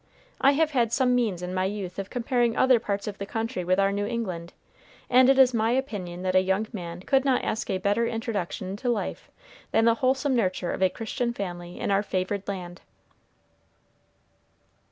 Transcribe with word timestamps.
I 0.41 0.53
have 0.53 0.71
had 0.71 0.91
some 0.91 1.13
means 1.13 1.43
in 1.43 1.53
my 1.53 1.65
youth 1.65 1.99
of 1.99 2.09
comparing 2.09 2.57
other 2.57 2.79
parts 2.79 3.05
of 3.07 3.19
the 3.19 3.25
country 3.27 3.63
with 3.63 3.79
our 3.79 3.91
New 3.91 4.07
England, 4.07 4.51
and 5.11 5.29
it 5.29 5.37
is 5.37 5.53
my 5.53 5.69
opinion 5.73 6.23
that 6.23 6.33
a 6.35 6.41
young 6.41 6.65
man 6.73 7.01
could 7.01 7.23
not 7.23 7.43
ask 7.43 7.69
a 7.69 7.77
better 7.77 8.07
introduction 8.07 8.69
into 8.71 8.89
life 8.89 9.29
than 9.69 9.85
the 9.85 9.93
wholesome 10.01 10.35
nurture 10.35 10.71
of 10.71 10.81
a 10.81 10.89
Christian 10.89 11.33
family 11.33 11.79
in 11.79 11.91
our 11.91 12.01
favored 12.01 12.47
land." 12.47 12.81